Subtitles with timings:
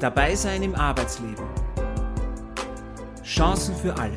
[0.00, 1.46] Dabei sein im Arbeitsleben.
[3.24, 4.14] Chancen für alle.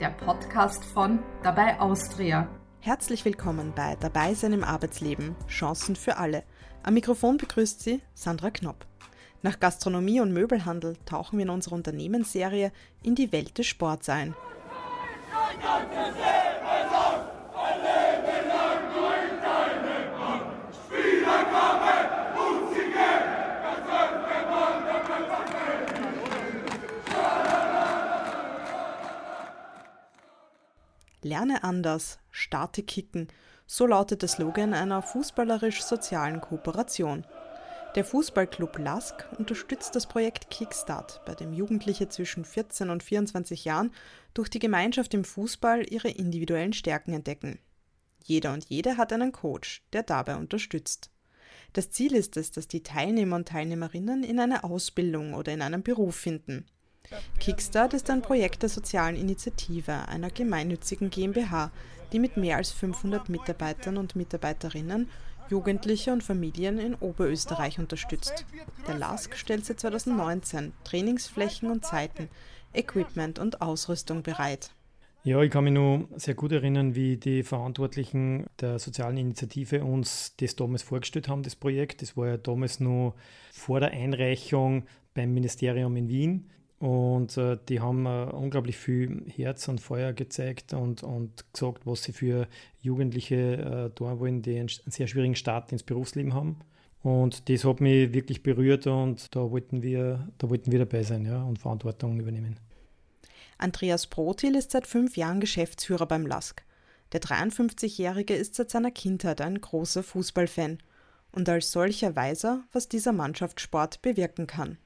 [0.00, 2.48] Der Podcast von Dabei Austria.
[2.80, 5.36] Herzlich willkommen bei Dabei sein im Arbeitsleben.
[5.46, 6.44] Chancen für alle.
[6.84, 8.86] Am Mikrofon begrüßt Sie Sandra Knopp.
[9.42, 12.72] Nach Gastronomie und Möbelhandel tauchen wir in unserer Unternehmensserie
[13.02, 14.34] in die Welt des Sports ein.
[31.22, 33.28] Lerne anders, starte kicken.
[33.66, 37.26] So lautet der Slogan einer fußballerisch-sozialen Kooperation.
[37.94, 43.92] Der Fußballclub LASK unterstützt das Projekt Kickstart, bei dem Jugendliche zwischen 14 und 24 Jahren
[44.32, 47.58] durch die Gemeinschaft im Fußball ihre individuellen Stärken entdecken.
[48.24, 51.10] Jeder und jede hat einen Coach, der dabei unterstützt.
[51.72, 55.82] Das Ziel ist es, dass die Teilnehmer und Teilnehmerinnen in eine Ausbildung oder in einen
[55.82, 56.66] Beruf finden.
[57.40, 61.70] Kickstart ist ein Projekt der sozialen Initiative einer gemeinnützigen GmbH,
[62.12, 65.08] die mit mehr als 500 Mitarbeitern und Mitarbeiterinnen
[65.50, 68.46] Jugendliche und Familien in Oberösterreich unterstützt.
[68.86, 72.28] Der LASK stellt seit 2019 Trainingsflächen und Zeiten,
[72.72, 74.70] Equipment und Ausrüstung bereit.
[75.24, 80.34] Ja, ich kann mich nur sehr gut erinnern, wie die Verantwortlichen der sozialen Initiative uns
[80.38, 82.00] das damals vorgestellt haben, das Projekt.
[82.00, 83.14] Das war ja damals nur
[83.52, 86.50] vor der Einreichung beim Ministerium in Wien.
[86.80, 92.02] Und äh, die haben äh, unglaublich viel Herz und Feuer gezeigt und, und gesagt, was
[92.02, 92.48] sie für
[92.80, 96.56] Jugendliche äh, tun wollen, die einen sehr schwierigen Start ins Berufsleben haben.
[97.02, 101.26] Und das hat mich wirklich berührt und da wollten wir, da wollten wir dabei sein
[101.26, 102.58] ja, und Verantwortung übernehmen.
[103.58, 106.64] Andreas Brotil ist seit fünf Jahren Geschäftsführer beim LASK.
[107.12, 110.78] Der 53-Jährige ist seit seiner Kindheit ein großer Fußballfan
[111.32, 114.78] und als solcher weiß er, was dieser Mannschaftssport bewirken kann.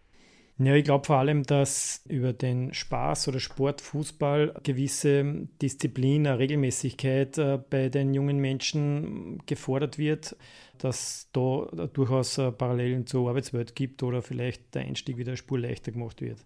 [0.59, 6.39] Ja, ich glaube vor allem, dass über den Spaß oder Sport, Fußball gewisse Disziplin, eine
[6.39, 10.37] Regelmäßigkeit äh, bei den jungen Menschen gefordert wird,
[10.79, 15.91] dass da durchaus äh, Parallelen zur Arbeitswelt gibt oder vielleicht der Einstieg wieder Spur leichter
[15.91, 16.39] gemacht wird.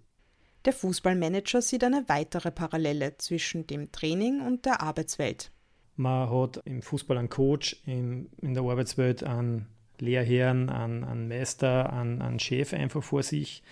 [0.64, 5.50] Der Fußballmanager sieht eine weitere Parallele zwischen dem Training und der Arbeitswelt.
[5.96, 9.66] Man hat im Fußball einen Coach, in, in der Arbeitswelt einen
[10.00, 13.62] Lehrherrn, einen, einen Meister, einen, einen Chef einfach vor sich.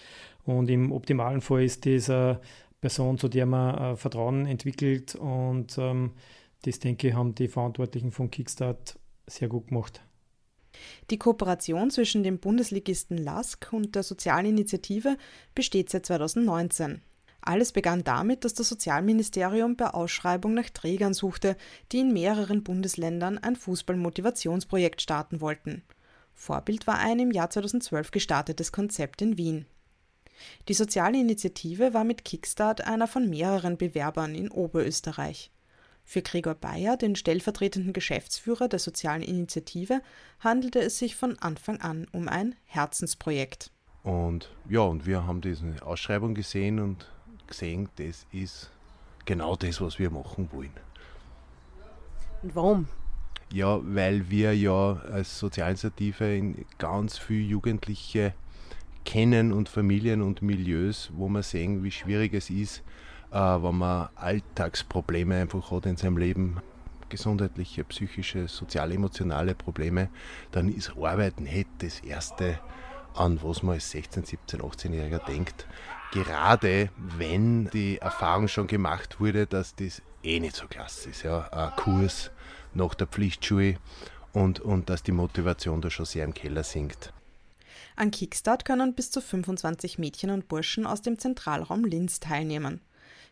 [0.44, 2.40] Und im optimalen Fall ist diese
[2.80, 5.14] Person, zu der man äh, Vertrauen entwickelt.
[5.14, 6.12] Und ähm,
[6.62, 10.00] das, denke ich, haben die Verantwortlichen von Kickstart sehr gut gemacht.
[11.10, 15.16] Die Kooperation zwischen dem Bundesligisten LASK und der sozialen Initiative
[15.54, 17.00] besteht seit 2019.
[17.40, 21.56] Alles begann damit, dass das Sozialministerium bei Ausschreibung nach Trägern suchte,
[21.92, 25.82] die in mehreren Bundesländern ein Fußballmotivationsprojekt starten wollten.
[26.36, 29.66] Vorbild war ein im Jahr 2012 gestartetes Konzept in Wien.
[30.68, 35.50] Die soziale Initiative war mit Kickstart einer von mehreren Bewerbern in Oberösterreich.
[36.04, 40.02] Für Gregor Bayer, den stellvertretenden Geschäftsführer der sozialen Initiative,
[40.38, 43.72] handelte es sich von Anfang an um ein Herzensprojekt.
[44.04, 47.10] Und ja, und wir haben diese Ausschreibung gesehen und
[47.48, 48.70] gesehen, das ist
[49.24, 50.70] genau das, was wir machen wollen.
[52.42, 52.88] Und warum?
[53.52, 58.34] Ja, weil wir ja als Sozialinitiative ganz viele Jugendliche
[59.04, 62.82] kennen und Familien und Milieus, wo man sehen, wie schwierig es ist,
[63.30, 66.60] äh, wenn man Alltagsprobleme einfach hat in seinem Leben,
[67.08, 70.08] gesundheitliche, psychische, sozial-emotionale Probleme,
[70.50, 72.58] dann ist Arbeiten nicht das Erste,
[73.14, 75.66] an was man als 16-, 17-, 18-Jähriger denkt.
[76.12, 81.22] Gerade wenn die Erfahrung schon gemacht wurde, dass das eh nicht so klasse ist.
[81.22, 81.48] Ja.
[81.48, 82.30] Ein Kurs
[82.76, 83.78] nach der Pflichtschule
[84.32, 87.12] und, und dass die Motivation da schon sehr im Keller sinkt.
[87.96, 92.80] An Kickstart können bis zu 25 Mädchen und Burschen aus dem Zentralraum Linz teilnehmen.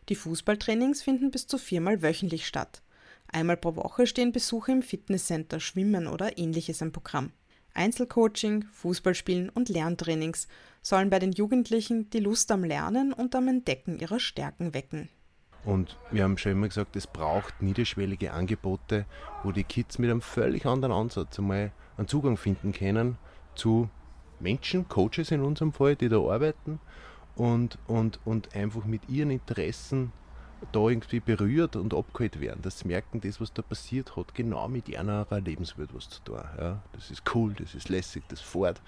[0.09, 2.81] Die Fußballtrainings finden bis zu viermal wöchentlich statt.
[3.27, 7.31] Einmal pro Woche stehen Besuche im Fitnesscenter, Schwimmen oder ähnliches im Programm.
[7.73, 10.47] Einzelcoaching, Fußballspielen und Lerntrainings
[10.81, 15.09] sollen bei den Jugendlichen die Lust am Lernen und am Entdecken ihrer Stärken wecken.
[15.65, 19.05] Und wir haben schon immer gesagt, es braucht niederschwellige Angebote,
[19.43, 23.17] wo die Kids mit einem völlig anderen Ansatz einmal einen Zugang finden können
[23.55, 23.89] zu
[24.39, 26.79] Menschen, Coaches in unserem Fall, die da arbeiten
[27.35, 30.11] und, und, und einfach mit ihren Interessen
[30.71, 32.61] da irgendwie berührt und abgeholt werden.
[32.61, 36.39] Das sie merken, das, was da passiert, hat genau mit ihrer Lebenswelt was zu tun.
[36.57, 38.81] Ja, das ist cool, das ist lässig, das fährt.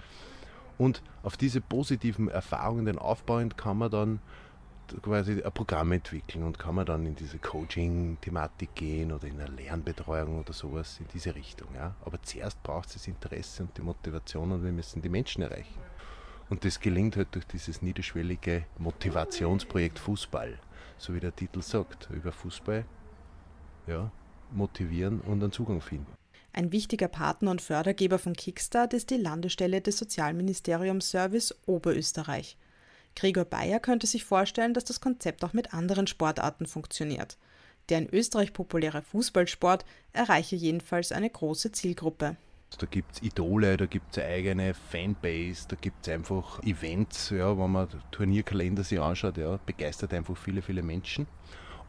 [0.76, 4.20] Und auf diese positiven Erfahrungen aufbauend kann man dann
[5.02, 9.50] quasi ein Programm entwickeln und kann man dann in diese Coaching-Thematik gehen oder in eine
[9.54, 11.68] Lernbetreuung oder sowas in diese Richtung.
[11.74, 11.94] Ja.
[12.04, 15.80] Aber zuerst braucht es das Interesse und die Motivation und wir müssen die Menschen erreichen.
[16.50, 20.58] Und das gelingt halt durch dieses niederschwellige Motivationsprojekt Fußball,
[20.96, 22.84] so wie der Titel sagt, über Fußball
[23.86, 24.10] ja,
[24.52, 26.18] motivieren und einen Zugang finden.
[26.52, 32.56] Ein wichtiger Partner und Fördergeber von Kickstart ist die Landesstelle des Sozialministeriums Service Oberösterreich.
[33.16, 37.36] Gregor Bayer könnte sich vorstellen, dass das Konzept auch mit anderen Sportarten funktioniert.
[37.88, 42.36] Der in Österreich populäre Fußballsport erreiche jedenfalls eine große Zielgruppe.
[42.76, 47.56] Da gibt es Idole, da gibt es eigene Fanbase, da gibt es einfach Events, ja,
[47.58, 51.26] wenn man Turnierkalender sich anschaut, ja, begeistert einfach viele, viele Menschen.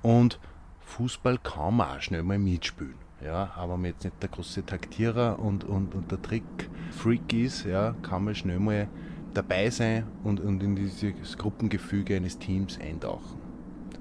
[0.01, 0.39] Und
[0.79, 2.95] Fußball kann man auch schnell mal mitspielen.
[3.23, 7.65] Ja, aber wenn man jetzt nicht der große Taktierer und, und, und der Trick-Freak ist,
[7.65, 8.87] ja, kann man schnell mal
[9.33, 13.39] dabei sein und, und in dieses Gruppengefüge eines Teams eintauchen.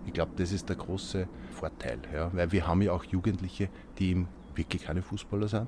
[0.06, 4.10] Ich glaube, das ist der große Vorteil, ja, weil wir haben ja auch Jugendliche, die
[4.10, 5.66] eben wirklich keine Fußballer sind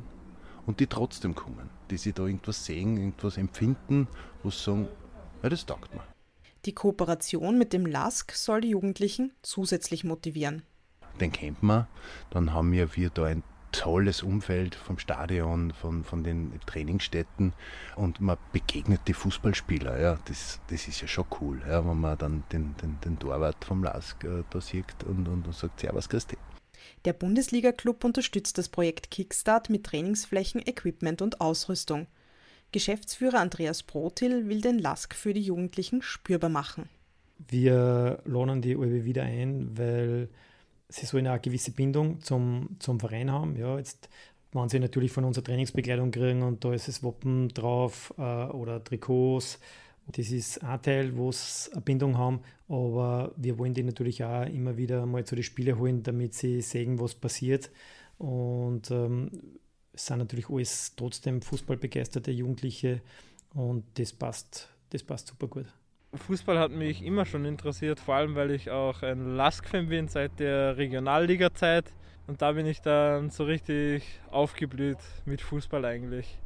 [0.66, 4.08] und die trotzdem kommen, die sich da irgendwas sehen, irgendwas empfinden,
[4.42, 4.88] wo sie sagen,
[5.42, 6.02] ja, das taugt mir.
[6.66, 10.62] Die Kooperation mit dem LASK soll die Jugendlichen zusätzlich motivieren.
[11.18, 11.86] Den kennt man.
[12.30, 13.42] Dann haben wir da ein
[13.72, 17.52] tolles Umfeld vom Stadion, von, von den Trainingsstätten
[17.96, 20.00] und man begegnet die Fußballspieler.
[20.00, 23.64] Ja, das, das ist ja schon cool, ja, wenn man dann den, den, den Torwart
[23.64, 26.37] vom Lask äh, da sieht und, und, und sagt, Servus Christi.
[27.05, 32.06] Der Bundesliga-Club unterstützt das Projekt Kickstart mit Trainingsflächen, Equipment und Ausrüstung.
[32.72, 36.88] Geschäftsführer Andreas Brotil will den Lask für die Jugendlichen spürbar machen.
[37.49, 40.28] Wir lohnen die OEW wieder ein, weil
[40.90, 43.56] sie so eine gewisse Bindung zum, zum Verein haben.
[43.56, 44.08] Ja, jetzt
[44.52, 48.82] wenn sie natürlich von unserer Trainingsbekleidung kriegen und da ist das Wappen drauf äh, oder
[48.82, 49.58] Trikots.
[50.06, 54.44] Das ist ein Teil, wo sie eine Bindung haben, aber wir wollen die natürlich auch
[54.46, 57.70] immer wieder mal zu den Spielen holen, damit sie sehen, was passiert.
[58.19, 59.31] Und ähm,
[59.93, 63.02] es sind natürlich alles trotzdem fußballbegeisterte Jugendliche
[63.54, 65.66] und das passt, das passt super gut.
[66.14, 70.40] Fußball hat mich immer schon interessiert, vor allem weil ich auch ein Lask-Fan bin seit
[70.40, 71.92] der Regionalliga-Zeit.
[72.26, 76.38] Und da bin ich dann so richtig aufgeblüht mit Fußball eigentlich.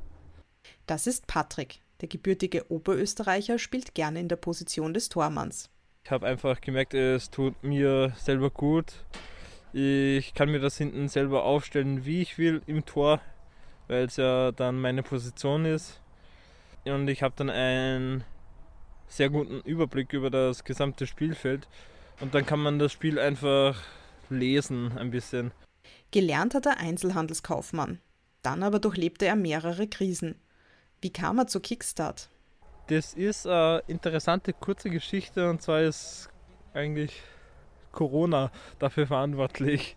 [0.86, 1.80] Das ist Patrick.
[2.00, 5.70] Der gebürtige Oberösterreicher spielt gerne in der Position des Tormanns.
[6.04, 9.04] Ich habe einfach gemerkt, es tut mir selber gut.
[9.72, 13.20] Ich kann mir das hinten selber aufstellen, wie ich will im Tor,
[13.88, 16.00] weil es ja dann meine Position ist.
[16.84, 18.24] Und ich habe dann ein
[19.08, 21.68] sehr guten Überblick über das gesamte Spielfeld.
[22.20, 23.82] Und dann kann man das Spiel einfach
[24.30, 25.52] lesen ein bisschen.
[26.10, 28.00] Gelernt hat er Einzelhandelskaufmann.
[28.42, 30.36] Dann aber durchlebte er mehrere Krisen.
[31.00, 32.28] Wie kam er zu Kickstart?
[32.88, 36.28] Das ist eine interessante kurze Geschichte und zwar ist
[36.74, 37.22] eigentlich
[37.92, 39.96] Corona dafür verantwortlich.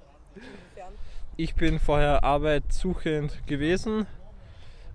[1.36, 4.08] Ich bin vorher arbeitssuchend gewesen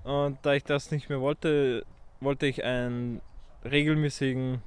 [0.05, 1.85] und da ich das nicht mehr wollte,
[2.21, 3.21] wollte ich ein
[3.65, 4.63] regelmäßigen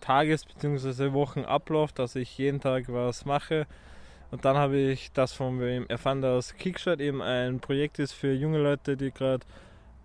[0.00, 1.12] Tages- bzw.
[1.12, 3.66] Wochenablauf, dass ich jeden Tag was mache.
[4.30, 8.32] Und dann habe ich das von wem erfahren, dass Kickstart eben ein Projekt ist für
[8.32, 9.44] junge Leute, die gerade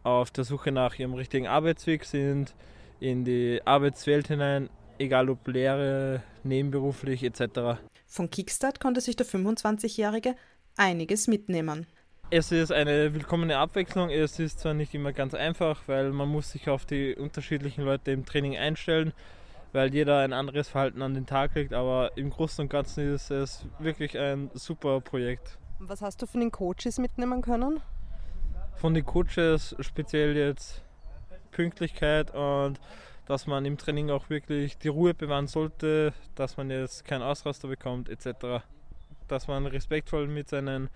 [0.03, 2.56] auf der Suche nach ihrem richtigen Arbeitsweg sind,
[3.00, 7.79] in die Arbeitswelt hinein, egal ob Lehre, nebenberuflich etc.
[8.08, 10.36] Von Kickstart konnte sich der 25-Jährige
[10.77, 11.86] einiges mitnehmen.
[12.32, 14.10] Es ist eine willkommene Abwechslung.
[14.10, 18.12] Es ist zwar nicht immer ganz einfach, weil man muss sich auf die unterschiedlichen Leute
[18.12, 19.13] im Training einstellen,
[19.74, 23.29] weil jeder ein anderes Verhalten an den Tag legt, aber im Großen und Ganzen ist
[23.29, 25.60] es wirklich ein super Projekt.
[25.77, 27.79] Was hast du von den Coaches mitnehmen können?
[28.75, 30.82] Von den Coaches speziell jetzt
[31.51, 32.79] Pünktlichkeit und
[33.27, 37.67] dass man im Training auch wirklich die Ruhe bewahren sollte, dass man jetzt keinen Ausraster
[37.67, 38.63] bekommt etc.
[39.27, 40.89] Dass man respektvoll mit seinen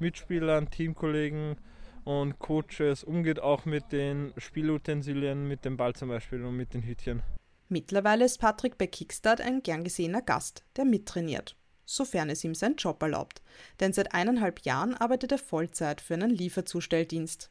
[0.00, 1.56] Mitspielern, Teamkollegen
[2.04, 6.82] und Coaches umgeht, auch mit den Spielutensilien, mit dem Ball zum Beispiel und mit den
[6.82, 7.22] Hütchen.
[7.68, 12.76] Mittlerweile ist Patrick bei Kickstart ein gern gesehener Gast, der mittrainiert, sofern es ihm sein
[12.76, 13.42] Job erlaubt.
[13.80, 17.50] Denn seit eineinhalb Jahren arbeitet er Vollzeit für einen Lieferzustelldienst.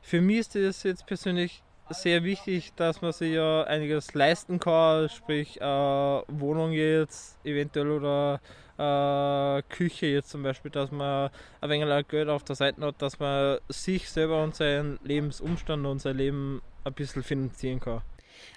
[0.00, 5.08] Für mich ist es jetzt persönlich sehr wichtig, dass man sich ja einiges leisten kann,
[5.08, 8.40] sprich äh, Wohnung jetzt eventuell oder
[8.80, 13.18] äh, Küche jetzt zum Beispiel, dass man ein wenig Geld auf der Seite hat, dass
[13.18, 18.02] man sich selber und seinen Lebensumstand und sein Leben ein bisschen finanzieren kann.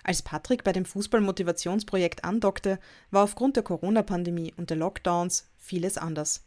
[0.04, 2.80] Als Patrick bei dem Fußballmotivationsprojekt andockte,
[3.12, 6.46] war aufgrund der Corona-Pandemie und der Lockdowns vieles anders.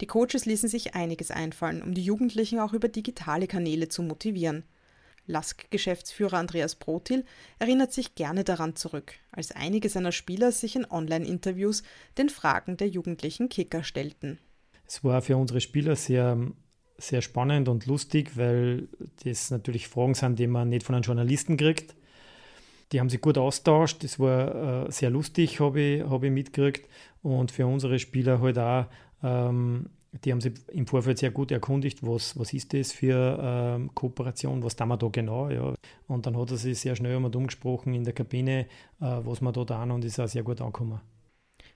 [0.00, 4.64] Die Coaches ließen sich einiges einfallen, um die Jugendlichen auch über digitale Kanäle zu motivieren.
[5.28, 7.24] Lask-Geschäftsführer Andreas Brotil
[7.58, 11.84] erinnert sich gerne daran zurück, als einige seiner Spieler sich in Online-Interviews
[12.16, 14.38] den Fragen der jugendlichen Kicker stellten.
[14.86, 16.38] Es war für unsere Spieler sehr,
[16.96, 18.88] sehr spannend und lustig, weil
[19.22, 21.94] das natürlich Fragen sind, die man nicht von einem Journalisten kriegt.
[22.90, 26.88] Die haben sich gut austauscht, das war äh, sehr lustig, habe ich, hab ich mitgekriegt.
[27.22, 28.86] Und für unsere Spieler halt auch
[29.22, 29.90] ähm,
[30.24, 34.62] die haben sich im Vorfeld sehr gut erkundigt, was, was ist das für ähm, Kooperation,
[34.62, 35.50] was tun wir da genau.
[35.50, 35.74] Ja.
[36.06, 38.66] Und dann hat er sich sehr schnell einmal umgesprochen in der Kabine, äh,
[39.00, 41.00] was wir da tun und ist auch sehr gut angekommen.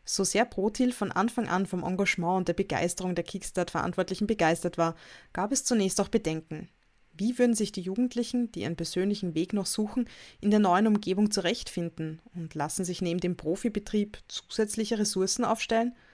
[0.04, 4.96] So sehr Protil von Anfang an vom Engagement und der Begeisterung der Kickstart-Verantwortlichen begeistert war,
[5.32, 6.68] gab es zunächst auch Bedenken.
[7.14, 10.08] Wie würden sich die Jugendlichen, die ihren persönlichen Weg noch suchen,
[10.40, 15.94] in der neuen Umgebung zurechtfinden und lassen sich neben dem Profibetrieb zusätzliche Ressourcen aufstellen–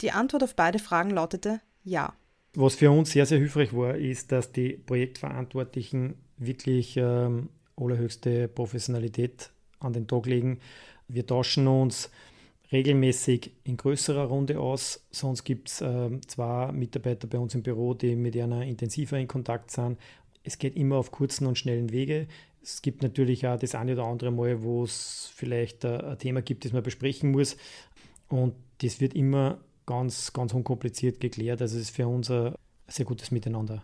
[0.00, 2.12] die Antwort auf beide Fragen lautete ja.
[2.54, 9.50] Was für uns sehr, sehr hilfreich war, ist, dass die Projektverantwortlichen wirklich ähm, allerhöchste Professionalität
[9.78, 10.58] an den Tag legen.
[11.08, 12.10] Wir tauschen uns
[12.72, 15.06] regelmäßig in größerer Runde aus.
[15.10, 19.28] Sonst gibt es äh, zwei Mitarbeiter bei uns im Büro, die mit einer intensiver in
[19.28, 19.98] Kontakt sind.
[20.42, 22.26] Es geht immer auf kurzen und schnellen Wege.
[22.62, 26.42] Es gibt natürlich auch das eine oder andere Mal, wo es vielleicht äh, ein Thema
[26.42, 27.56] gibt, das man besprechen muss.
[28.28, 31.60] Und das wird immer ganz, ganz unkompliziert geklärt.
[31.60, 32.54] Also es ist für uns ein
[32.86, 33.82] sehr gutes Miteinander.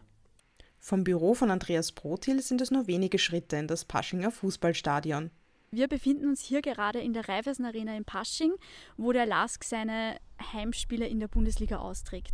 [0.78, 5.32] Vom Büro von Andreas Brotil sind es nur wenige Schritte in das Paschinger Fußballstadion.
[5.72, 8.52] Wir befinden uns hier gerade in der Raiffeisen Arena in Pasching,
[8.96, 10.18] wo der LASK seine
[10.52, 12.30] Heimspiele in der Bundesliga austrägt.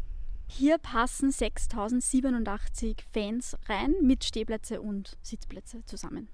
[0.48, 6.28] Hier passen 6087 Fans rein mit Stehplätze und Sitzplätze zusammen.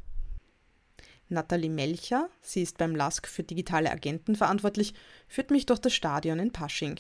[1.29, 4.93] Nathalie Melcher, sie ist beim LASK für digitale Agenten verantwortlich,
[5.29, 6.99] führt mich durch das Stadion in Pasching.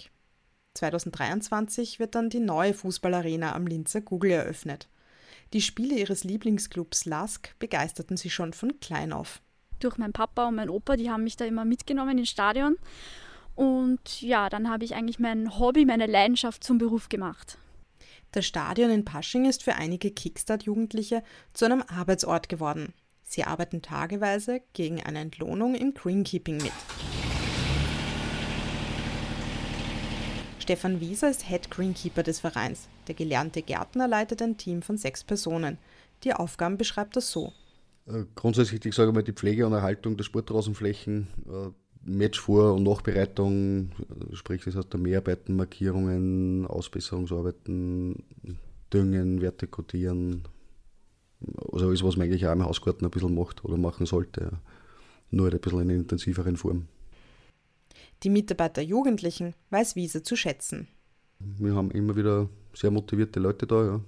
[0.79, 4.89] 2023 wird dann die neue Fußballarena am Linzer Google eröffnet.
[5.53, 9.41] Die Spiele ihres Lieblingsclubs LASK begeisterten sie schon von klein auf.
[9.81, 12.77] Durch meinen Papa und meinen Opa, die haben mich da immer mitgenommen ins Stadion.
[13.55, 17.59] Und ja, dann habe ich eigentlich mein Hobby, meine Leidenschaft zum Beruf gemacht.
[18.33, 21.23] Das Stadion in Pasching ist für einige Kickstart-Jugendliche
[21.55, 22.93] zu einem Arbeitsort geworden.
[23.23, 26.73] Sie arbeiten tageweise gegen eine Entlohnung im Greenkeeping mit.
[30.69, 32.89] Stefan Wieser ist Head Greenkeeper des Vereins.
[33.07, 35.79] Der gelernte Gärtner leitet ein Team von sechs Personen.
[36.25, 37.55] Die Aufgaben beschreibt er so.
[38.07, 41.71] Äh, grundsätzlich, ich sage mal, die Pflege und Erhaltung der Sportrasenflächen, äh,
[42.05, 48.23] Matchvor- und Nachbereitung, äh, sprich das heißt der Mehrarbeiten, Markierungen, Ausbesserungsarbeiten,
[48.93, 50.43] Düngen, Vertikutieren,
[51.73, 54.59] also alles, was man eigentlich auch im Hausgarten ein bisschen macht oder machen sollte,
[55.31, 56.89] nur halt ein bisschen in einer intensiveren Form.
[58.25, 60.89] Die Mitarbeiter Jugendlichen weiß Wiese zu schätzen.
[61.39, 64.01] Wir haben immer wieder sehr motivierte Leute da, ja,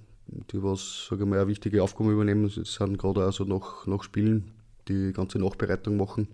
[0.51, 2.49] die was, sage mal, eine wichtige Aufgabe übernehmen.
[2.49, 4.51] Sie sind gerade auch so nach, nach Spielen,
[4.89, 6.27] die ganze Nachbereitung machen.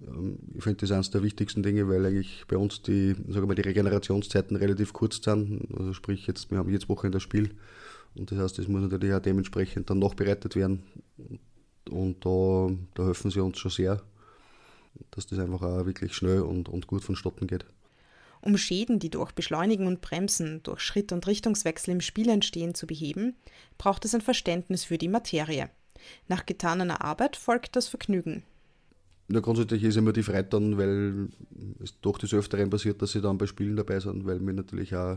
[0.00, 3.54] Ähm, ich finde das eines der wichtigsten Dinge, weil eigentlich bei uns die, sage mal,
[3.54, 5.68] die Regenerationszeiten relativ kurz sind.
[5.76, 7.50] Also sprich, jetzt, wir haben jetzt Woche in das Spiel
[8.14, 10.82] und das heißt, das muss natürlich auch dementsprechend dann nachbereitet werden.
[11.90, 14.02] Und da, da helfen sie uns schon sehr
[15.10, 17.64] dass das einfach auch wirklich schnell und, und gut vonstatten geht.
[18.40, 22.86] Um Schäden, die durch Beschleunigen und Bremsen, durch Schritt- und Richtungswechsel im Spiel entstehen, zu
[22.86, 23.34] beheben,
[23.78, 25.70] braucht es ein Verständnis für die Materie.
[26.28, 28.42] Nach getaner Arbeit folgt das Vergnügen.
[29.28, 31.28] Ja, grundsätzlich ist immer die Freude dann, weil
[31.82, 34.94] es doch des Öfteren passiert, dass sie dann bei Spielen dabei sind, weil wir natürlich
[34.94, 35.16] auch,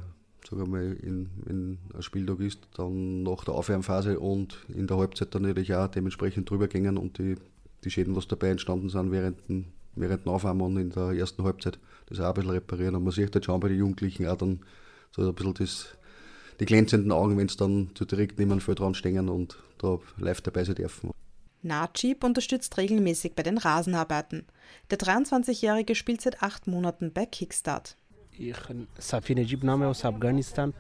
[0.50, 4.98] sagen wir mal, in, in ein Spieltag ist, dann nach der Aufwärmphase und in der
[4.98, 7.36] Halbzeit dann natürlich auch dementsprechend drüber gingen und die
[7.88, 9.66] die Schäden, was dabei entstanden sind während dem,
[9.96, 12.96] während dem Aufwärmen in der ersten Halbzeit, das auch ein bisschen reparieren.
[12.96, 14.60] Und man sieht halt schon bei den Jugendlichen auch dann
[15.12, 15.98] so ein bisschen das,
[16.60, 20.00] die glänzenden Augen, wenn sie dann zu direkt neben dem Feld dran stehen und da
[20.18, 21.12] live dabei sein dürfen.
[21.64, 24.46] Najib unterstützt regelmäßig bei den Rasenarbeiten.
[24.92, 27.98] Der 23-Jährige spielt seit acht Monaten bei Kickstart.
[28.32, 30.74] Ich bin Safi Najib Name aus Afghanistan.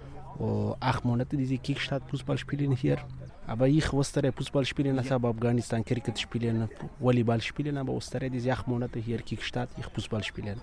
[0.79, 2.99] acht Monate diese Kickstart Fußball spielen hier.
[3.47, 8.51] Aber ich wusste Fußball spielen, ich habe Afghanistan Cricket spielen, Volleyball spielen, aber wusste diese
[8.51, 10.59] acht Monate hier Kickstart, ich Fußball spielen.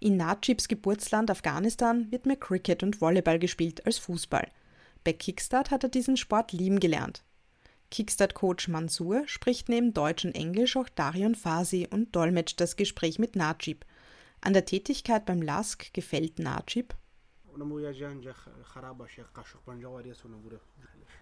[0.00, 4.48] In Najibs Geburtsland Afghanistan wird mehr Cricket und Volleyball gespielt als Fußball.
[5.04, 7.22] Bei Kickstart hat er diesen Sport lieben gelernt.
[7.90, 13.36] Kickstart-Coach Mansour spricht neben Deutsch und Englisch auch Darion Fasi und dolmetscht das Gespräch mit
[13.36, 13.84] Najib.
[14.40, 16.94] An der Tätigkeit beim LASK gefällt Najib.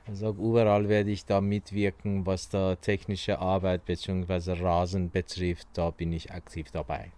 [0.07, 4.53] Also überall werde ich da mitwirken, was da technische Arbeit bzw.
[4.63, 5.69] Rasen betrifft.
[5.75, 7.13] Da bin ich aktiv dabei.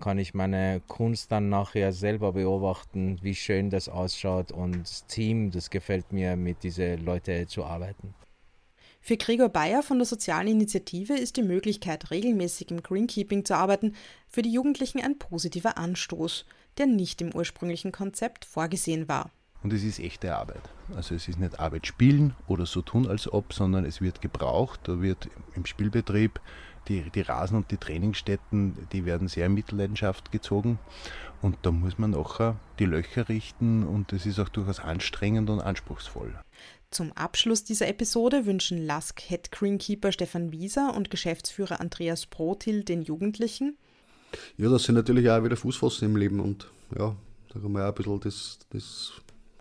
[0.00, 5.50] Kann ich meine Kunst dann nachher selber beobachten, wie schön das ausschaut und das Team,
[5.50, 8.14] das gefällt mir, mit diesen Leuten zu arbeiten.
[9.06, 13.94] Für Gregor Bayer von der Sozialen Initiative ist die Möglichkeit, regelmäßig im Greenkeeping zu arbeiten,
[14.30, 16.46] für die Jugendlichen ein positiver Anstoß,
[16.78, 19.30] der nicht im ursprünglichen Konzept vorgesehen war.
[19.62, 20.62] Und es ist echte Arbeit.
[20.96, 24.80] Also es ist nicht Arbeit spielen oder so tun als ob, sondern es wird gebraucht.
[24.84, 26.40] Da wird im Spielbetrieb
[26.88, 30.78] die, die Rasen und die Trainingsstätten, die werden sehr in Mitleidenschaft gezogen.
[31.42, 35.60] Und da muss man nachher die Löcher richten und das ist auch durchaus anstrengend und
[35.60, 36.32] anspruchsvoll.
[36.94, 43.02] Zum Abschluss dieser Episode wünschen Lask Head Greenkeeper Stefan Wieser und Geschäftsführer Andreas Brotil den
[43.02, 43.76] Jugendlichen.
[44.58, 47.16] Ja, dass sie natürlich auch wieder Fuß fassen im Leben und ja,
[47.48, 49.12] da haben wir auch ein bisschen das, das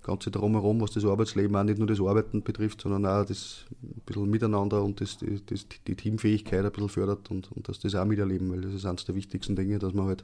[0.03, 4.01] Ganze drumherum, was das Arbeitsleben auch nicht nur das Arbeiten betrifft, sondern auch das ein
[4.05, 8.05] bisschen Miteinander und das, das, die Teamfähigkeit ein bisschen fördert und, und dass das auch
[8.05, 10.23] miterleben, weil das ist eines der wichtigsten Dinge, dass man halt,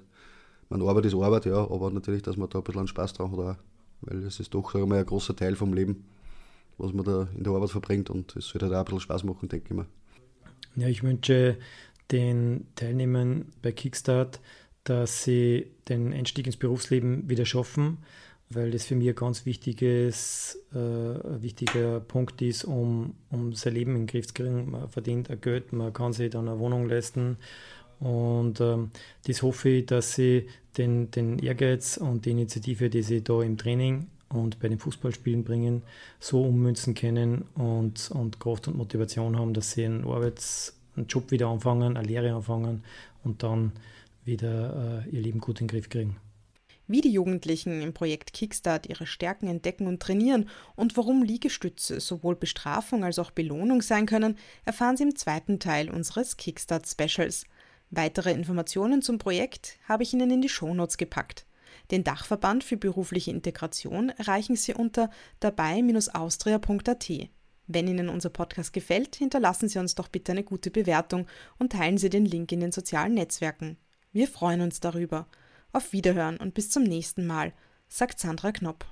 [0.69, 3.39] man Arbeit ist Arbeit, ja, aber natürlich, dass man da ein bisschen Spaß drauf hat,
[3.39, 3.55] auch,
[4.01, 6.05] weil das ist doch sagen wir, ein großer Teil vom Leben
[6.79, 9.24] was man da in der Arbeit verbringt und es wird halt auch ein bisschen Spaß
[9.24, 9.86] machen, denke ich mal.
[10.75, 11.57] Ja, ich wünsche
[12.12, 14.39] den Teilnehmern bei Kickstart,
[14.83, 18.00] dass sie den Einstieg ins Berufsleben wieder schaffen,
[18.50, 23.91] weil das für mich ein ganz wichtiges, äh, wichtiger Punkt ist, um, um sein Leben
[23.91, 24.71] in den Griff zu kriegen.
[24.71, 27.38] Man verdient ein Geld, man kann sich dann eine Wohnung leisten.
[28.00, 28.91] Und ähm,
[29.27, 33.57] das hoffe ich, dass sie den, den Ehrgeiz und die Initiative, die sie da im
[33.57, 35.81] Training und bei den Fußballspielen bringen,
[36.19, 41.31] so ummünzen können und, und Kraft und Motivation haben, dass sie einen Arbeits-, einen Job
[41.31, 42.83] wieder anfangen, eine Lehre anfangen
[43.24, 43.71] und dann
[44.25, 46.17] wieder äh, ihr Leben gut in den Griff kriegen.
[46.88, 52.36] Wie die Jugendlichen im Projekt Kickstart ihre Stärken entdecken und trainieren und warum Liegestütze sowohl
[52.36, 57.45] Bestrafung als auch Belohnung sein können, erfahren Sie im zweiten Teil unseres Kickstart Specials.
[57.91, 61.45] Weitere Informationen zum Projekt habe ich Ihnen in die Shownotes gepackt.
[61.91, 67.10] Den Dachverband für berufliche Integration erreichen Sie unter dabei-austria.at.
[67.67, 71.27] Wenn Ihnen unser Podcast gefällt, hinterlassen Sie uns doch bitte eine gute Bewertung
[71.58, 73.77] und teilen Sie den Link in den sozialen Netzwerken.
[74.12, 75.27] Wir freuen uns darüber.
[75.72, 77.53] Auf Wiederhören und bis zum nächsten Mal,
[77.87, 78.85] sagt Sandra Knopp.